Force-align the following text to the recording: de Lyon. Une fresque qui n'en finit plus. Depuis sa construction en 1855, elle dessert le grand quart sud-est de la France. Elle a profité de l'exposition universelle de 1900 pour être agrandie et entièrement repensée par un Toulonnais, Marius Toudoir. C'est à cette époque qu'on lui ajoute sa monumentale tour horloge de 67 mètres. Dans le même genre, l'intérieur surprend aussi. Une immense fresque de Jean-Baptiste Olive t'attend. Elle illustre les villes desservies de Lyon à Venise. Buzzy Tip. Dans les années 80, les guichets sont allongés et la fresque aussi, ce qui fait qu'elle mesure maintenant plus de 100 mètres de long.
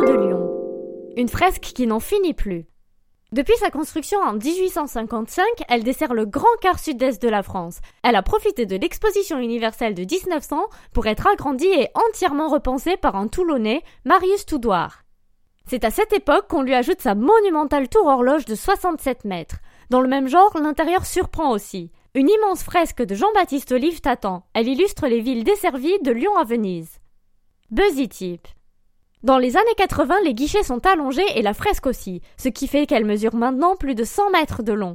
de 0.00 0.26
Lyon. 0.26 1.12
Une 1.18 1.28
fresque 1.28 1.60
qui 1.74 1.86
n'en 1.86 2.00
finit 2.00 2.32
plus. 2.32 2.64
Depuis 3.30 3.56
sa 3.56 3.70
construction 3.70 4.18
en 4.20 4.32
1855, 4.32 5.44
elle 5.68 5.84
dessert 5.84 6.14
le 6.14 6.24
grand 6.24 6.56
quart 6.62 6.78
sud-est 6.78 7.20
de 7.20 7.28
la 7.28 7.42
France. 7.42 7.80
Elle 8.02 8.16
a 8.16 8.22
profité 8.22 8.64
de 8.64 8.76
l'exposition 8.76 9.38
universelle 9.38 9.94
de 9.94 10.02
1900 10.02 10.64
pour 10.94 11.06
être 11.06 11.26
agrandie 11.26 11.66
et 11.66 11.88
entièrement 11.94 12.48
repensée 12.48 12.96
par 12.96 13.16
un 13.16 13.28
Toulonnais, 13.28 13.82
Marius 14.06 14.46
Toudoir. 14.46 15.04
C'est 15.66 15.84
à 15.84 15.90
cette 15.90 16.14
époque 16.14 16.48
qu'on 16.48 16.62
lui 16.62 16.74
ajoute 16.74 17.02
sa 17.02 17.14
monumentale 17.14 17.88
tour 17.90 18.06
horloge 18.06 18.46
de 18.46 18.54
67 18.54 19.26
mètres. 19.26 19.56
Dans 19.90 20.00
le 20.00 20.08
même 20.08 20.26
genre, 20.26 20.56
l'intérieur 20.58 21.04
surprend 21.04 21.50
aussi. 21.50 21.90
Une 22.14 22.30
immense 22.30 22.62
fresque 22.62 23.02
de 23.02 23.14
Jean-Baptiste 23.14 23.72
Olive 23.72 24.00
t'attend. 24.00 24.46
Elle 24.54 24.68
illustre 24.68 25.06
les 25.06 25.20
villes 25.20 25.44
desservies 25.44 26.00
de 26.02 26.12
Lyon 26.12 26.34
à 26.36 26.44
Venise. 26.44 26.98
Buzzy 27.70 28.08
Tip. 28.08 28.48
Dans 29.22 29.38
les 29.38 29.56
années 29.56 29.76
80, 29.76 30.16
les 30.24 30.34
guichets 30.34 30.64
sont 30.64 30.84
allongés 30.84 31.22
et 31.36 31.42
la 31.42 31.54
fresque 31.54 31.86
aussi, 31.86 32.22
ce 32.36 32.48
qui 32.48 32.66
fait 32.66 32.86
qu'elle 32.86 33.04
mesure 33.04 33.36
maintenant 33.36 33.76
plus 33.76 33.94
de 33.94 34.02
100 34.02 34.30
mètres 34.30 34.64
de 34.64 34.72
long. 34.72 34.90